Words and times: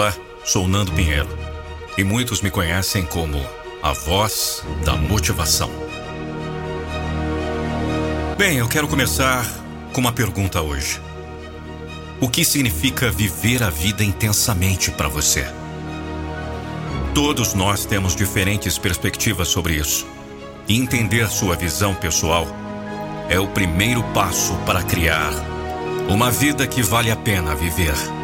Olá, 0.00 0.16
sou 0.46 0.66
Nando 0.66 0.92
Pinheiro 0.92 1.28
e 1.98 2.02
muitos 2.02 2.40
me 2.40 2.50
conhecem 2.50 3.04
como 3.04 3.38
a 3.82 3.92
voz 3.92 4.64
da 4.82 4.96
motivação. 4.96 5.70
Bem, 8.38 8.56
eu 8.56 8.66
quero 8.66 8.88
começar 8.88 9.44
com 9.92 10.00
uma 10.00 10.10
pergunta 10.10 10.62
hoje. 10.62 10.98
O 12.18 12.30
que 12.30 12.46
significa 12.46 13.10
viver 13.10 13.62
a 13.62 13.68
vida 13.68 14.02
intensamente 14.02 14.90
para 14.90 15.06
você? 15.06 15.44
Todos 17.14 17.52
nós 17.52 17.84
temos 17.84 18.16
diferentes 18.16 18.78
perspectivas 18.78 19.48
sobre 19.48 19.74
isso. 19.74 20.06
E 20.66 20.78
entender 20.78 21.28
sua 21.28 21.56
visão 21.56 21.94
pessoal 21.94 22.46
é 23.28 23.38
o 23.38 23.48
primeiro 23.48 24.02
passo 24.14 24.54
para 24.64 24.82
criar 24.82 25.30
uma 26.08 26.30
vida 26.30 26.66
que 26.66 26.82
vale 26.82 27.10
a 27.10 27.16
pena 27.16 27.54
viver. 27.54 28.19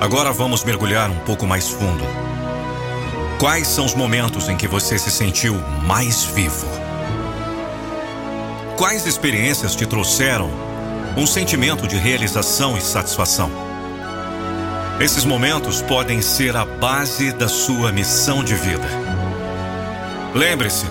Agora 0.00 0.30
vamos 0.30 0.62
mergulhar 0.62 1.10
um 1.10 1.18
pouco 1.20 1.46
mais 1.46 1.68
fundo. 1.68 2.04
Quais 3.38 3.66
são 3.66 3.86
os 3.86 3.94
momentos 3.94 4.48
em 4.48 4.56
que 4.56 4.68
você 4.68 4.98
se 4.98 5.10
sentiu 5.10 5.54
mais 5.84 6.24
vivo? 6.24 6.66
Quais 8.76 9.06
experiências 9.06 9.74
te 9.74 9.86
trouxeram 9.86 10.50
um 11.16 11.26
sentimento 11.26 11.86
de 11.86 11.96
realização 11.96 12.76
e 12.76 12.80
satisfação? 12.80 13.50
Esses 15.00 15.24
momentos 15.24 15.80
podem 15.80 16.20
ser 16.20 16.56
a 16.56 16.64
base 16.64 17.32
da 17.32 17.48
sua 17.48 17.90
missão 17.90 18.44
de 18.44 18.54
vida. 18.54 18.88
Lembre-se, 20.34 20.86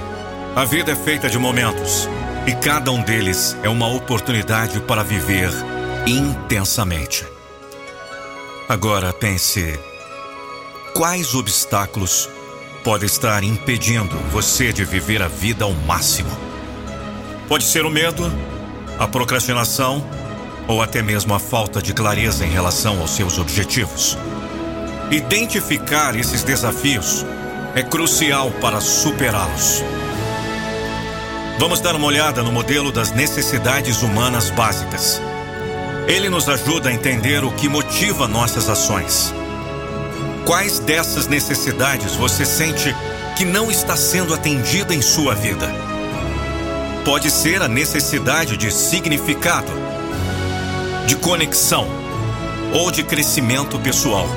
a 0.55 0.66
vida 0.66 0.94
é 0.94 0.96
feita 0.96 1.30
de 1.30 1.38
momentos 1.38 2.10
e 2.48 2.54
cada 2.54 2.91
um 2.91 3.02
deles 3.02 3.55
é 3.62 3.70
uma 3.70 3.88
oportunidade 3.88 4.80
para 4.80 5.04
viver 5.04 5.52
intensamente. 6.08 7.35
Agora 8.68 9.14
pense: 9.14 9.80
quais 10.96 11.35
obstáculos 11.35 12.27
podem 12.84 13.05
estar 13.05 13.44
impedindo 13.44 14.18
você 14.32 14.74
de 14.74 14.84
viver 14.84 15.21
a 15.21 15.27
vida 15.27 15.66
ao 15.66 15.71
máximo? 15.71 16.32
Pode 17.48 17.63
ser 17.63 17.86
o 17.86 17.91
medo, 17.91 18.24
a 18.98 19.08
procrastinação 19.08 20.04
ou 20.68 20.82
até 20.82 21.04
mesmo 21.04 21.36
a 21.36 21.40
falta 21.40 21.80
de 21.80 21.93
clareza 21.93 22.43
em 22.43 22.49
relação 22.49 22.99
aos 23.02 23.12
seus 23.12 23.38
objetivos. 23.38 24.18
Identificar 25.12 26.16
esses 26.16 26.43
desafios 26.43 27.24
é 27.76 27.84
crucial 27.84 28.49
para 28.60 28.82
superá-los. 28.82 29.84
Vamos 31.60 31.80
dar 31.82 31.96
uma 31.96 32.08
olhada 32.08 32.41
no 32.41 32.52
modelo 32.52 32.91
das 32.91 33.12
necessidades 33.12 34.02
humanas 34.02 34.49
básicas. 34.49 35.21
Ele 36.08 36.30
nos 36.30 36.48
ajuda 36.48 36.90
a 36.90 36.94
entender 36.94 37.44
o 37.44 37.52
que 37.52 37.68
motiva 37.68 38.28
nossas 38.28 38.70
ações. 38.70 39.34
Quais 40.46 40.78
dessas 40.78 41.28
necessidades 41.28 42.16
você 42.16 42.46
sente 42.46 42.96
que 43.36 43.44
não 43.44 43.72
está 43.72 43.98
sendo 43.98 44.32
atendida 44.32 44.94
em 44.94 45.02
sua 45.02 45.34
vida? 45.34 45.68
Pode 47.04 47.32
ser 47.32 47.64
a 47.64 47.68
necessidade 47.68 48.56
de 48.56 48.72
significado, 48.72 49.72
de 51.08 51.16
conexão 51.16 51.88
ou 52.72 52.92
de 52.92 53.04
crescimento 53.04 53.80
pessoal. 53.80 54.28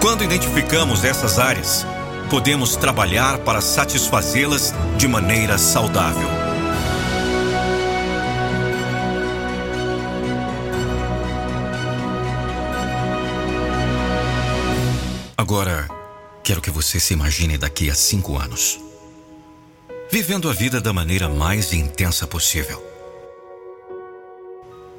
Quando 0.00 0.24
identificamos 0.24 1.04
essas 1.04 1.38
áreas, 1.38 1.86
podemos 2.28 2.74
trabalhar 2.74 3.38
para 3.38 3.60
satisfazê-las 3.60 4.74
de 4.96 5.06
maneira 5.06 5.58
saudável. 5.58 6.45
Agora, 15.38 15.86
quero 16.42 16.62
que 16.62 16.70
você 16.70 16.98
se 16.98 17.12
imagine 17.12 17.58
daqui 17.58 17.90
a 17.90 17.94
cinco 17.94 18.38
anos, 18.38 18.80
vivendo 20.10 20.48
a 20.48 20.52
vida 20.54 20.80
da 20.80 20.94
maneira 20.94 21.28
mais 21.28 21.74
intensa 21.74 22.26
possível. 22.26 22.82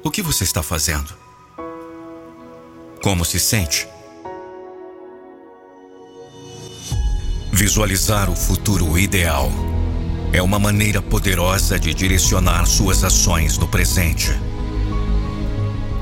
O 0.04 0.12
que 0.12 0.22
você 0.22 0.44
está 0.44 0.62
fazendo? 0.62 1.12
Como 3.02 3.24
se 3.24 3.40
sente? 3.40 3.88
Visualizar 7.52 8.30
o 8.30 8.36
futuro 8.36 8.96
ideal 8.96 9.50
é 10.32 10.40
uma 10.40 10.60
maneira 10.60 11.02
poderosa 11.02 11.80
de 11.80 11.92
direcionar 11.92 12.64
suas 12.64 13.02
ações 13.02 13.58
no 13.58 13.66
presente. 13.66 14.30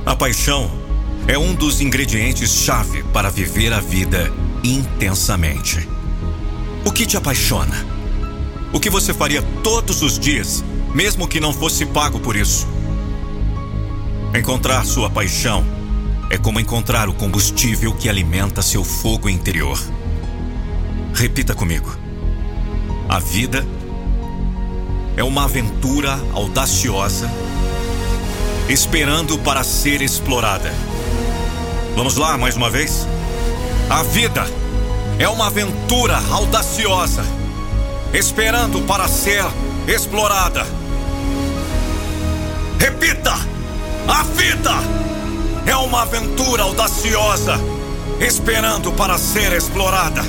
A 0.05 0.15
paixão 0.15 0.86
é 1.29 1.37
um 1.37 1.55
dos 1.55 1.81
ingredientes-chave 1.81 3.03
para 3.13 3.29
viver 3.31 3.73
a 3.73 3.81
vida 3.81 4.33
intensamente. 4.63 5.89
O 6.85 6.93
que 6.93 7.05
te 7.05 7.17
apaixona? 7.17 7.85
O 8.73 8.79
que 8.79 8.89
você 8.89 9.13
faria 9.13 9.43
todos 9.63 10.03
os 10.03 10.19
dias, 10.19 10.65
mesmo 10.95 11.27
que 11.27 11.41
não 11.41 11.53
fosse 11.53 11.85
pago 11.85 12.21
por 12.21 12.37
isso? 12.37 12.69
Encontrar 14.39 14.85
sua 14.85 15.11
paixão 15.11 15.67
é 16.31 16.39
como 16.39 16.61
encontrar 16.61 17.09
o 17.09 17.15
combustível 17.15 17.93
que 17.93 18.09
alimenta 18.09 18.63
seu 18.63 18.85
fogo 18.85 19.29
interior. 19.29 19.81
Repita 21.13 21.55
comigo. 21.57 21.97
A 23.09 23.19
vida 23.19 23.67
é 25.17 25.25
uma 25.25 25.45
aventura 25.45 26.21
audaciosa, 26.35 27.29
esperando 28.69 29.39
para 29.39 29.65
ser 29.65 30.03
explorada. 30.03 30.73
Vamos 31.97 32.17
lá 32.17 32.37
mais 32.37 32.55
uma 32.57 32.69
vez? 32.69 33.09
A 33.89 34.03
vida 34.03 34.47
é 35.19 35.27
uma 35.31 35.47
aventura 35.47 36.19
audaciosa, 36.31 37.25
esperando 38.13 38.83
para 38.83 39.09
ser 39.09 39.43
explorada. 39.89 40.67
Repita! 42.79 43.33
A 44.07 44.23
vida 44.25 44.73
é 45.65 45.75
uma 45.75 46.03
aventura 46.03 46.65
audaciosa, 46.65 47.59
esperando 48.21 48.93
para 48.93 49.17
ser 49.17 49.55
explorada. 49.55 50.21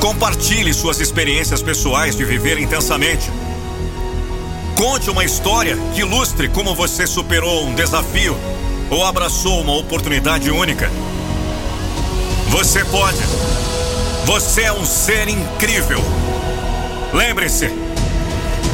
Compartilhe 0.00 0.74
suas 0.74 0.98
experiências 0.98 1.62
pessoais 1.62 2.16
de 2.16 2.24
viver 2.24 2.58
intensamente. 2.58 3.30
Conte 4.74 5.08
uma 5.10 5.24
história 5.24 5.78
que 5.94 6.00
ilustre 6.00 6.48
como 6.48 6.74
você 6.74 7.06
superou 7.06 7.66
um 7.66 7.74
desafio 7.76 8.36
ou 8.90 9.04
abraçou 9.04 9.60
uma 9.60 9.76
oportunidade 9.76 10.50
única. 10.50 10.90
Você 12.48 12.84
pode. 12.84 13.22
Você 14.24 14.62
é 14.62 14.72
um 14.72 14.84
ser 14.84 15.28
incrível. 15.28 16.02
Lembre-se: 17.12 17.70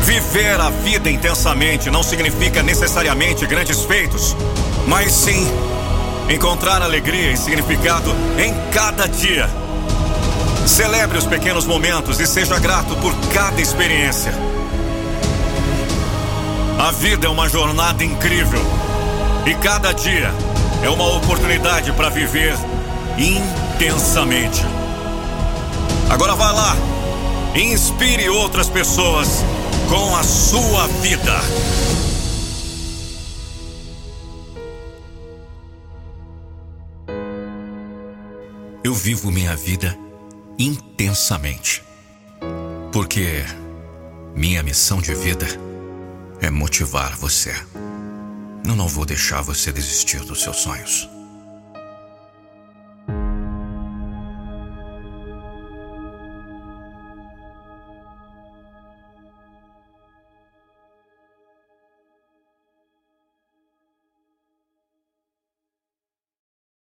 viver 0.02 0.58
a 0.58 0.70
vida 0.70 1.10
intensamente 1.10 1.90
não 1.90 2.02
significa 2.02 2.62
necessariamente 2.62 3.46
grandes 3.46 3.84
feitos, 3.84 4.34
mas 4.86 5.12
sim 5.12 5.46
encontrar 6.28 6.82
alegria 6.82 7.32
e 7.32 7.36
significado 7.36 8.14
em 8.38 8.54
cada 8.72 9.06
dia. 9.06 9.48
Celebre 10.66 11.18
os 11.18 11.26
pequenos 11.26 11.64
momentos 11.64 12.18
e 12.18 12.26
seja 12.26 12.58
grato 12.58 12.96
por 12.96 13.14
cada 13.32 13.60
experiência. 13.60 14.32
A 16.78 16.90
vida 16.90 17.26
é 17.26 17.30
uma 17.30 17.48
jornada 17.48 18.02
incrível 18.02 18.85
e 19.46 19.54
cada 19.54 19.92
dia 19.92 20.30
é 20.82 20.90
uma 20.90 21.06
oportunidade 21.16 21.92
para 21.92 22.08
viver 22.08 22.54
intensamente. 23.16 24.62
Agora 26.10 26.34
vá 26.34 26.50
lá 26.50 26.76
inspire 27.54 28.28
outras 28.28 28.68
pessoas 28.68 29.42
com 29.88 30.16
a 30.16 30.22
sua 30.22 30.86
vida. 31.00 31.32
Eu 38.84 38.94
vivo 38.94 39.30
minha 39.30 39.56
vida 39.56 39.96
intensamente. 40.58 41.82
Porque 42.92 43.44
minha 44.34 44.62
missão 44.62 45.00
de 45.00 45.14
vida 45.14 45.46
é 46.40 46.50
motivar 46.50 47.16
você. 47.16 47.54
Eu 48.66 48.74
não 48.74 48.88
vou 48.88 49.06
deixar 49.06 49.42
você 49.42 49.70
desistir 49.70 50.18
dos 50.24 50.42
seus 50.42 50.56
sonhos. 50.56 51.08